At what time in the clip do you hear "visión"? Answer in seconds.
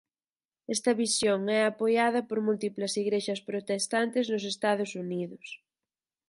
1.03-1.39